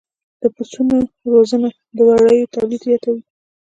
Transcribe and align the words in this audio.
د 0.41 0.43
پسونو 0.55 0.95
روزنه 1.33 1.69
د 1.95 1.97
وړیو 2.09 2.51
تولید 2.55 2.81
زیاتوي. 2.87 3.23